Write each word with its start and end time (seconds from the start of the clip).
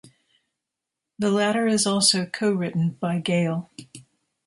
The 1.19 1.29
latter 1.29 1.67
is 1.67 1.85
also 1.85 2.25
co-written 2.25 2.97
by 2.99 3.19
Gale. 3.19 3.69